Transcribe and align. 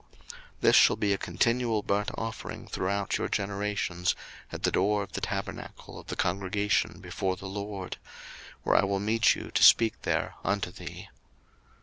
02:029:042 0.01 0.09
This 0.61 0.75
shall 0.75 0.95
be 0.95 1.13
a 1.13 1.17
continual 1.19 1.83
burnt 1.83 2.09
offering 2.15 2.67
throughout 2.67 3.19
your 3.19 3.27
generations 3.29 4.15
at 4.51 4.63
the 4.63 4.71
door 4.71 5.03
of 5.03 5.11
the 5.11 5.21
tabernacle 5.21 5.99
of 5.99 6.07
the 6.07 6.15
congregation 6.15 6.99
before 7.01 7.35
the 7.35 7.45
LORD: 7.45 7.97
where 8.63 8.75
I 8.75 8.83
will 8.83 8.99
meet 8.99 9.35
you, 9.35 9.51
to 9.51 9.61
speak 9.61 10.01
there 10.01 10.33
unto 10.43 10.71
thee. 10.71 11.09